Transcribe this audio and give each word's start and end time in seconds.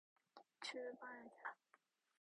출발하자. 0.65 1.45